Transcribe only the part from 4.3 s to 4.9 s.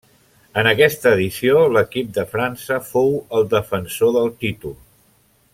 títol.